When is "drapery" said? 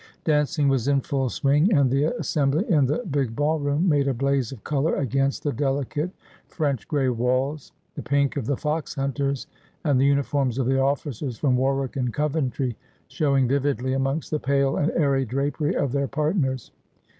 15.23-15.75